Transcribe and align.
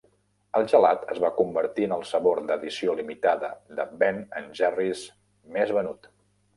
El 0.59 0.63
gelat 0.69 1.03
es 1.15 1.19
va 1.23 1.29
convertir 1.41 1.85
en 1.89 1.93
el 1.99 2.07
sabor 2.13 2.41
d'edició 2.49 2.97
limitada 3.03 3.53
de 3.79 3.89
Ben 4.03 4.21
and 4.43 4.61
Jerry's 4.63 5.09
més 5.59 5.81
venut. 5.81 6.15